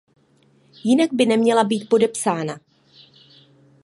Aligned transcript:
Jinak 0.83 1.13
by 1.13 1.25
neměla 1.25 1.63
být 1.63 1.89
podepsána. 1.89 2.59